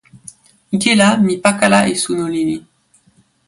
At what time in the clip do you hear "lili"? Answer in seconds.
2.33-2.57